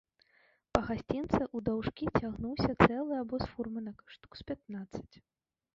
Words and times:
Па 0.75 0.79
гасцінцы 0.87 1.41
ўдаўжкі 1.59 2.05
цягнуўся 2.21 2.71
цэлы 2.85 3.13
абоз 3.23 3.43
фурманак, 3.53 3.97
штук 4.17 4.31
з 4.43 4.49
пятнаццаць. 4.51 5.15